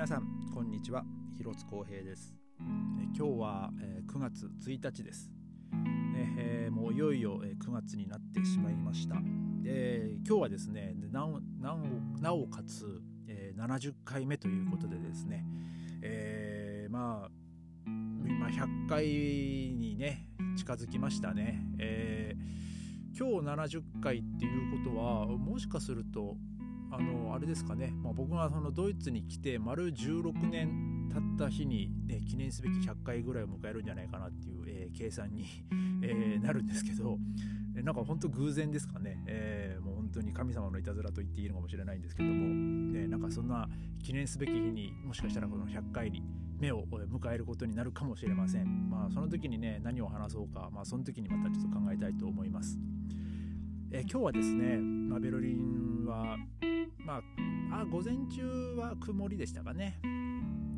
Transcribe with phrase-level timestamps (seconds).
[0.00, 0.22] 皆さん
[0.54, 1.04] こんにちは。
[1.36, 2.34] 広津光平です。
[2.58, 2.62] え
[3.14, 5.30] 今日は、え9月1日です、
[6.14, 9.16] ねえーもういよいよ、え9月になってしまいました。
[9.62, 11.76] で今日はですねなおなお
[12.18, 15.44] なおかつ、えー70回目ということでですね、
[16.00, 17.30] えーまあ
[17.86, 20.26] まあ100回にね
[20.56, 22.60] 近づきましたね、えー
[23.12, 26.38] 今日70回っていうことはもしかすると
[26.92, 35.44] あのあれですかね、まあ、僕がそのドイツに来て丸16年経った日に、ね、記念すべき100回ぐらいを迎えるんじゃないかなっていう、えー計算に、
[36.02, 37.18] えーなるんですけど
[37.74, 42.34] なんか本当偶然ですかね、えーもう本当に神様のいたずらと言っていいのかもしれないんですけども、
[42.92, 43.68] ね、なんかそんな
[44.02, 46.22] 記念すべき日にもしかしたらこの100回に
[46.58, 48.90] 目を迎えることになるかもしれません。
[48.90, 52.78] まあその時にね何を話そうか、まあ、その時にまたちょっと考えたいと思います。
[53.92, 56.36] えー今日はですね、まあ、ベルリンは
[57.06, 57.22] ま
[57.70, 60.00] あ、あ午前中は曇りでしたかね。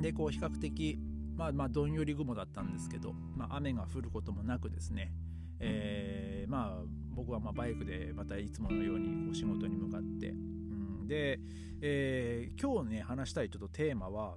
[0.00, 0.98] でこう比較的、
[1.36, 5.12] まあ、まあどんより雲だったんですけど、まあ、雨が降ることもなくですね、
[5.58, 6.82] えーまあ
[7.14, 11.40] 僕はまあバイクでまたいつものようにこう仕事に向かって、うん、で、
[11.80, 14.36] えー今日ね話したいちょっとテーマは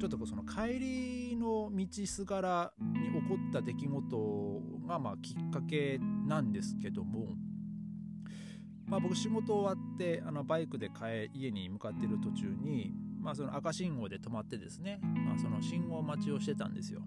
[0.00, 7.28] ちょっとこうその帰りの道すがらに起こった出来事がまあきっかけなんですけども、
[8.86, 17.02] まあ、僕仕事終わってあのバイクで帰家に向かっている途中に、まあ、その赤信号で止まってですね、まあ、その信号待ちをしてたんですよ。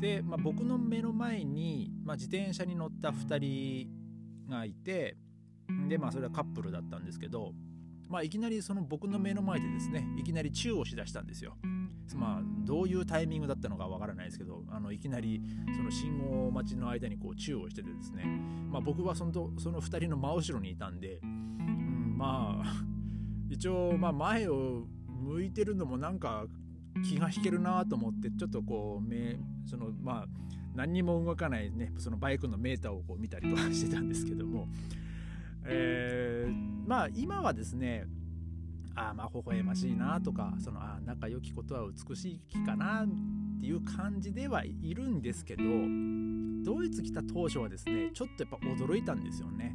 [0.00, 3.88] で、まあ、僕の目の前に、まあ、自転車に乗った2人
[4.48, 5.16] がいて
[5.88, 7.52] で、まあ、それはカップルだったんですけど、
[8.08, 11.56] まあ、いきなりその僕の目の前でですねいきなりチューをしだしたんですよ。
[12.16, 15.42] まあ、どういうタイミングだったのかわからないですけどあのいきなり
[15.76, 18.24] その信号待ちの間にこうチューをしててですね、
[18.70, 22.84] まあ、僕はそのその2人の真後ろにいたんで、うん、まあ
[23.50, 26.46] 一応まあ前を向いてるのもなんか
[27.04, 30.26] 気が引けるなと思ってちょっとこう目そのまあ
[30.74, 34.68] 何にも動かないねそのバイクのメーターをこう見たりとかしてたんですけども、
[35.64, 38.06] えーまあ今はですね
[38.98, 45.62] ああまあ微笑ましいなとかそのああ仲良きことは美しい気かなっていう感じではいるんですけど
[46.64, 49.74] ドイツ来た当初はですねちょっとやっぱ驚いたんですよね。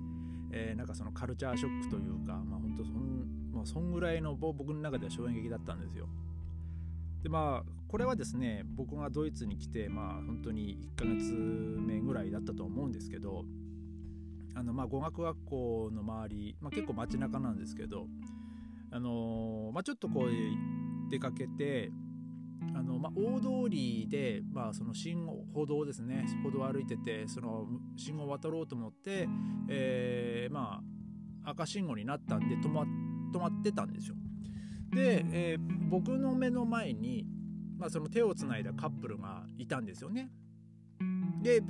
[0.52, 6.08] えーなんかそのカルチャーショックというかまあ本当そん,、まあ、そんぐらいのぼ僕の中では衝撃だったんですよ。
[7.24, 13.46] でまあこれはですね僕がドイツに来てまあ本当に1ヶ月目ぐらいだったと思うんですけど
[14.54, 18.08] あのまあ語学学校の周り、まあ、結構街中なんですけど
[18.94, 21.92] あのまあ、ちょっとこう出かけて
[22.76, 27.66] あの、まあ、大通りで、まあ、その信号歩道ですね歩道を歩いててその
[27.98, 29.28] 信号を渡ろうと思って、
[29.68, 30.82] えーま
[31.44, 32.84] あ、赤信号になったんで止ま
[33.34, 34.16] 止まってたんですよ。
[34.92, 37.24] で、えー僕の目の前に、
[37.78, 40.32] まあ、その手をつないだカップルがいたんですよね。
[41.44, 41.62] で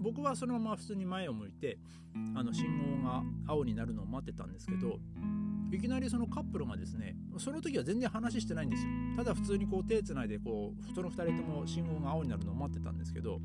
[0.00, 1.78] 僕はそのまま普通に前を向いて
[2.36, 2.66] あの信
[3.02, 5.00] 号が青になるのを待ってたんですけど
[5.72, 8.90] いきなりそのカップルがですねその時は全然話してないんですよ。
[9.16, 13.40] ただ普通にこう手つないでこうその2人とも信号が青になるのを待ってたんですけど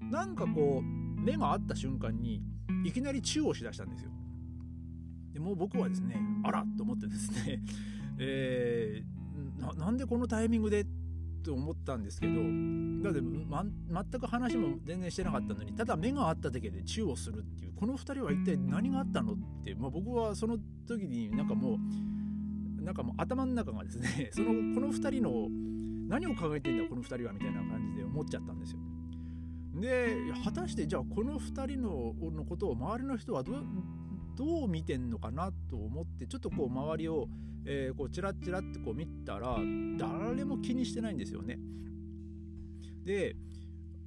[0.00, 2.42] なんかこう目が合った瞬間に
[2.84, 4.10] いきなりチューをしだしたんですよ。
[5.32, 7.62] でもう僕はですねあらと思ってですね、
[8.18, 9.20] えー
[9.60, 10.84] ななんでこのタイミングで
[11.42, 12.34] と思ったんですけど
[13.02, 21.78] だって、ま、全く話も全然してなかったのにただ目が合っただけでチューをするっていうこの2人は一体何があったのって、まあ、僕はその時になんかも
[22.80, 25.48] うなんかもう頭の中がですね そのこの2人の
[26.08, 28.78] 何を考えてんだこの2人はみたいな感じで思っちゃったんですよ。
[29.80, 33.64] で果たしてじゃあこの2人ののことを周りの人はどう
[34.40, 37.28] どう見てんのかなと思ってちょっとこう周りを、
[37.66, 39.58] えこうチラッチラってこう見たら
[39.98, 41.58] 誰も気にしてないんですよね。
[43.04, 43.36] で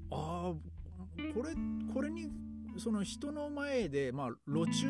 [0.10, 0.54] ああ
[1.36, 1.54] これ
[1.94, 2.32] これに
[2.78, 4.88] その人の前で、まあ、路中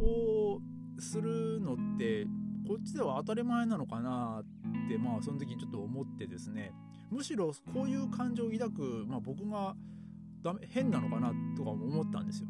[0.00, 0.60] を
[1.00, 2.24] するのって
[2.68, 6.72] こっちでは当たり前なのかなってまあその時にちょっと思ってですね
[7.10, 9.74] むしろこういう感情を抱く、まあ、僕が
[10.44, 12.48] ダメ変なのかなとか思ったんですよ。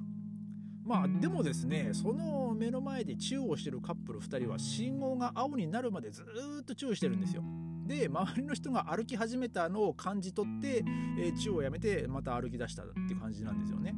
[0.89, 6.23] まあでもですねその目の前でチューをしてるカップル2人は信号が青になるまでず
[6.63, 7.43] っとチューしてるんですよ。
[7.87, 10.85] で周りの人が歩き始めたのを感じ取って、
[11.19, 13.95] えーチューをやめてまた歩き出したって感じなんですよね。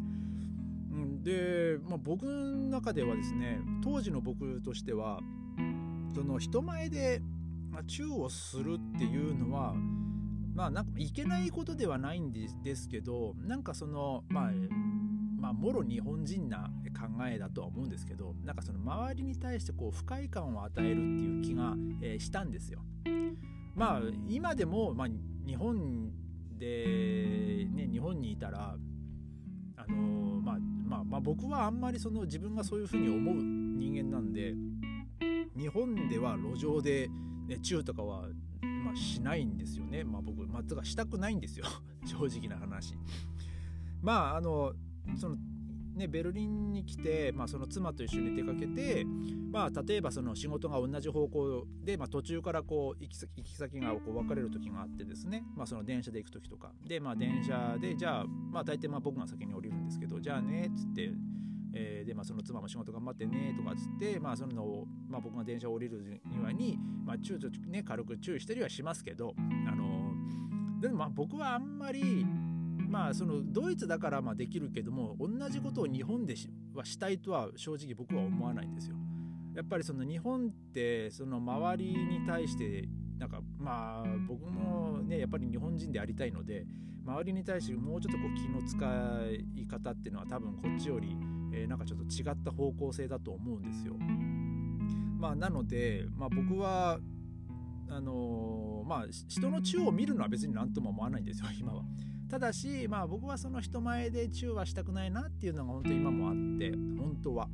[0.91, 5.21] うん、で、まあ、僕の中ではですね当時の僕としては
[6.13, 7.23] その人前で、
[7.87, 9.75] チューをするっていうのは
[10.55, 14.51] まあなんかいけないことではないんですですけどなんかそのまあ
[15.41, 22.81] まあもろ日本人な考えだとは思うんですけどなんかその周りに対してこう不快感を与えるっていう気が、えーしたんですよ。
[23.75, 25.09] まあ今でも、まあ、
[25.47, 26.13] 日本
[26.59, 28.77] で、ね、日本にいたら
[29.77, 29.97] あの
[30.41, 34.55] まあまあまあ僕はあんまりその自分がそういうふうに思う人間なんで
[35.57, 37.09] 日本では路上で、
[37.47, 38.25] ね、チューとかは、
[38.61, 40.05] まあ、しないんですよね。
[40.05, 41.65] まあ僕まあとかしたくないんですよ。
[42.05, 42.95] 正直な話。
[44.03, 44.73] まああの
[45.17, 45.37] その
[46.01, 49.05] ね、ベルリンに来て、まあ、その妻と一緒に出かけて、
[49.53, 56.73] まあ、例えばその仕事が同じ方向で、まあ、途中からこう行き先行き先がこう分かれる時があってですね、まあ、その電車で行く時とか。
[56.89, 61.13] で、まあ、電車でじゃあ、まあ、大体まあ僕が先に降りるんですけどじゃあねっつって、
[61.75, 69.35] えー、でまあ、その妻も仕事頑張ってねとかっつって、まあ、そのを、まあ、僕が電車を降りるにはに、まあ、ちょっとね軽く注意したりはしますけど
[69.69, 70.15] あの
[70.81, 72.25] でもまあ僕はあんまり
[72.91, 76.35] まあそのドイツだからまあできるけども同じことを日本で
[76.75, 78.97] はしたいとは正直僕は思わないんですよ。
[79.55, 86.67] やっぱりその日本ってその周りに対してなんかまあ僕もねやっぱり日本人でありたいので
[87.07, 88.77] 周りに対してもうちょっとこう気の使
[89.57, 91.17] い方っていうのは多分こっちより、
[91.53, 93.95] え、なんかちょっと違った方向性だと思うんですよ。
[95.19, 96.99] まあなので、まあ、僕は
[97.91, 101.85] あのー、まあ人の宙を見るのは別に何とも思わないんですよ 今は。
[102.29, 107.49] ただし、まあ、僕はその人前でチューはしたくないなっていうのが本当に今もあって本当は。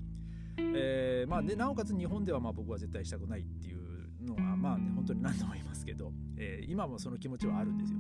[0.59, 7.99] えーまあ、でなおかつ日本ではまあ僕は絶対したくないっていうのがまあ、ね、本当に何度も言いますけど、えー、今もその気持ちはあるんですよ。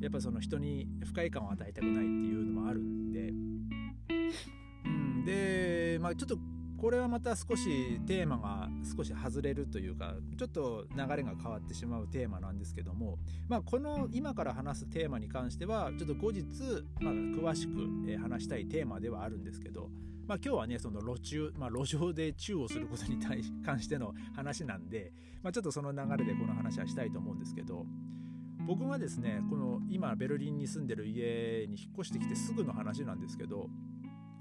[0.00, 3.32] やっぱその人に不快感を与えたくないっていうのもあるんで、
[4.84, 6.36] うん、で、まあ、ちょっと
[6.82, 13.18] これはまた少しテーマが少し外れるというかちょっと流れが変わってしまうテーマなんですけども、
[13.48, 16.42] まあ、この今から話すテーマに関してはちょっと後日、
[16.98, 19.90] まあ、詳しく話したいテーマではあるんですけど、
[20.26, 27.86] まあ、今日はねその路中、まあ、路上でチューをすることに対し関しての話なんで、まあ、ちょっとその流れでこの話はしたいと思うんですけど
[28.66, 33.68] 僕がですねこの今ベルリンに住んでる家に引っ越してきてすぐの話なんですけど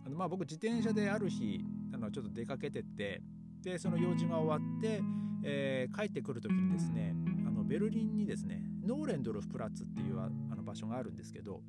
[0.08, 3.22] あのまあ僕自転車である日あのちょっと出かけてって
[3.62, 5.02] でその用事が終わって、
[5.44, 7.16] えー、帰ってくる時にですね
[7.48, 11.62] あのベルリンにですねノーレンドルフプラッツっていうあの場所があるんですけど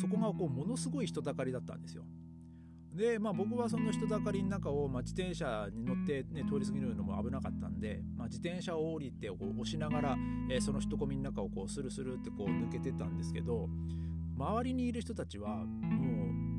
[0.00, 2.04] そこがこうものすごい人だかりだったんですよ。
[2.92, 10.16] でまあ僕はその人だかりの中を、まあ、自転車に乗って、ね、通り過ぎるのも危なかったんで、まあ、自転車を降りてこう押しながら、
[10.50, 13.68] えー、その人混みの中をこうスルスルってこう抜けてたんですけど
[14.38, 16.15] 周りにいる人たちはもう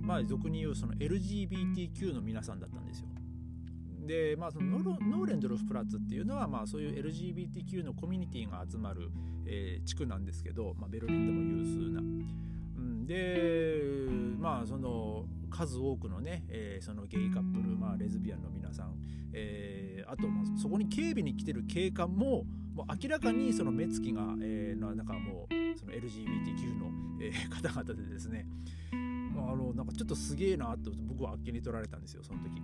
[0.07, 3.07] まあ、俗に言うその LGBTQ の皆さんだったんですよ。
[4.07, 9.11] で、まあ、そのノーレンドルフプラッツっていうのは、まあ、そういう LGBTQ のコミュニティが集まる、
[9.45, 11.99] えー、地区なんですけど、まあ、ベルリンでも有数な。
[11.99, 13.81] うん、で、
[14.39, 18.93] まあ、その数多くのね、えー、そのゲイカップル、まあ、レズビアンの皆さん、
[19.33, 28.45] えー、あと、まあ、そこに警備に来てる警官ももう明らかにその目つきが、えー、なんかもうその LGBTQ の、えー、方々でですね
[29.41, 32.61] あのなんかちょっとすげえなと僕はあっけに取られたんですよその時。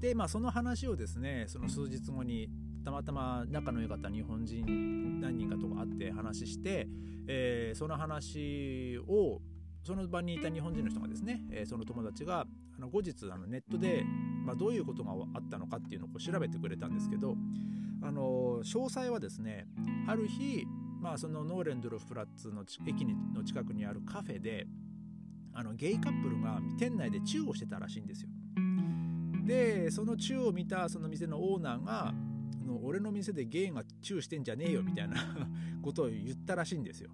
[0.00, 2.48] でまあその話をですねその数日後に
[2.84, 6.88] たまたま仲の良かった日本人何人かとか会って話して、
[7.28, 9.40] えー、その話を
[9.84, 14.04] その場にいた日本人の人がですね、えー、その友達があの後日あのネットで、
[14.44, 17.36] まあ、どういうことがあったのかっていうのを調べてくれたんですけど
[18.02, 19.66] あの詳細はですね
[20.08, 20.64] ある日、
[21.00, 24.66] まあ、そのノーレンドルフプラッツの駅の近くにあるカフェで
[25.54, 28.28] あのゲイカップルが店内でチューをしてたらしいんですよ。
[29.44, 32.14] でそのチューを見たその店のオーナーが
[32.64, 35.16] 「の俺の店でゲイがチューしてんじゃねえよ」みたいな
[35.82, 37.10] ことを言ったらしいんですよ。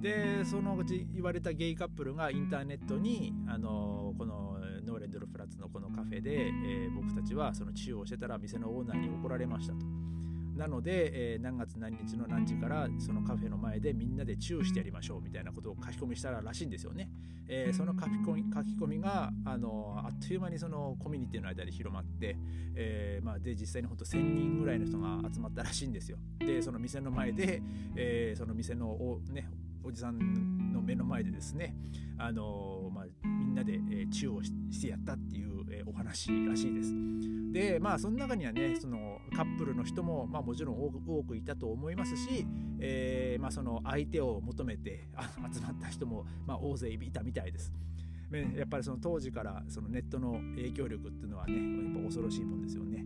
[0.00, 10.05] でそのうち言われたゲイカップルがインターネットにあのこのノーレンドルフプラッツのこのカフェで、えー、僕たちはそのチューをしてたら店のオーナーに怒られましたと。
[10.56, 17.10] なので、えー、何月何日の何時からそのカフェの前でみんなでチューしてやりましょうみたいなことを書き込みしたらしいんですよね。
[17.48, 22.36] えー、その書き込み書き込みがあのあっという間にそのコミュニティの間で広まって、
[22.74, 26.18] えー、まあ、で実際に本当1000人ぐらいの人が集まったらしいんですよ。
[26.38, 27.62] でその店の前で、
[27.94, 29.48] えその店のお,、ね、
[29.84, 31.76] おじさんの目の前でですね
[32.18, 35.45] あの、まあ、みんなで、えチューをしてやったっていう、え
[35.86, 36.92] お話らしいです。
[37.52, 42.46] でまあその中にはねそのカップルの人も、まあ、もちろん多くいたと思いますし、
[42.80, 45.08] えー、まあ、その相手を求めて
[45.54, 47.72] 集まった人も、まあ、大勢いたみたいです。
[48.56, 53.04] やっぱりその当時からそのネットの影響力っていうのはねやっぱ恐ろしいもんですよね。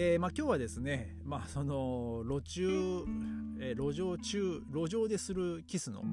[0.00, 3.04] えーまあ、今日はですね、まあ、その路中、
[3.58, 6.04] えー、路上中路上でするキスの、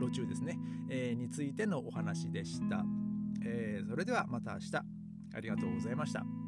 [0.00, 2.82] 路中ですね、えー、についてのお話でした、
[3.46, 4.76] えー、それではまた明日
[5.34, 6.45] ありがとうございました。